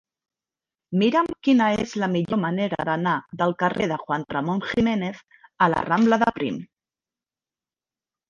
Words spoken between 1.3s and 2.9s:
quina és la millor manera